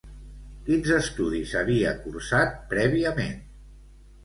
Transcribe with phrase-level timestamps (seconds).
[0.69, 3.39] Quins estudis havia cursat prèviament?